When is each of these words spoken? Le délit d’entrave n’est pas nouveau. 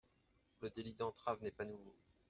Le 0.61 0.71
délit 0.71 0.95
d’entrave 0.95 1.43
n’est 1.43 1.51
pas 1.51 1.63
nouveau. 1.63 1.95